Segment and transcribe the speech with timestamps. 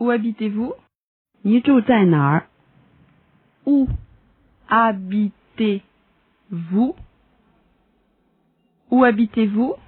[0.00, 0.76] Où habitez-vous?
[1.42, 2.48] 你住在哪儿
[3.66, 3.86] ？Où
[4.68, 5.84] habitez-vous?
[8.90, 9.78] Où habitez-vous?